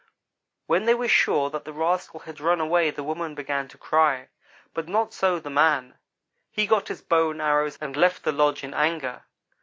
"When 0.65 0.85
they 0.85 0.95
were 0.95 1.07
sure 1.07 1.51
that 1.51 1.63
the 1.63 1.71
rascal 1.73 2.21
had 2.21 2.39
run 2.39 2.59
away 2.59 2.89
the 2.89 3.03
woman 3.03 3.35
began 3.35 3.67
to 3.67 3.77
cry, 3.77 4.29
but 4.73 4.87
not 4.87 5.13
so 5.13 5.37
the 5.37 5.51
man. 5.51 5.99
He 6.49 6.65
got 6.65 6.87
his 6.87 7.03
bow 7.03 7.29
and 7.29 7.39
arrows 7.39 7.77
and 7.79 7.95
left 7.95 8.23
the 8.23 8.31
lodge 8.31 8.63
in 8.63 8.73
anger. 8.73 9.25